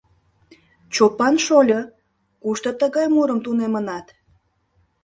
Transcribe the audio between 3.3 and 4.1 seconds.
тунемынат?